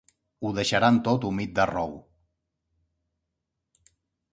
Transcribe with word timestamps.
Ho 0.47 0.53
deixaran 0.59 0.97
tot 1.07 1.27
humit 1.29 1.53
de 1.59 1.67
rou. 1.73 1.93